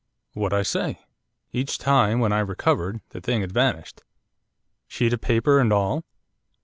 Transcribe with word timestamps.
'What 0.33 0.51
I 0.51 0.63
say. 0.63 0.99
Each 1.51 1.77
time, 1.77 2.19
when 2.19 2.33
I 2.33 2.39
recovered, 2.39 3.01
the 3.09 3.21
thing 3.21 3.41
had 3.41 3.51
vanished.' 3.51 4.01
'Sheet 4.87 5.13
of 5.13 5.21
paper 5.21 5.59
and 5.59 5.71
all? 5.71 6.03